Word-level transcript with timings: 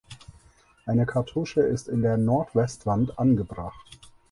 Eine 0.87 1.05
Kartusche 1.05 1.61
ist 1.61 1.87
in 1.87 2.01
der 2.01 2.17
Nordwestwand 2.17 3.19
angebracht. 3.19 3.99